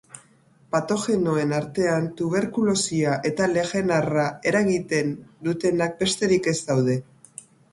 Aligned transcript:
Patogenoen 0.75 1.51
artean 1.57 2.07
tuberkulosia 2.21 3.13
eta 3.31 3.49
legenarra 3.53 4.25
eragiten 4.53 5.13
dutenak 5.49 5.97
besterik 6.03 6.51
ez 6.55 6.59
daude. 6.73 6.99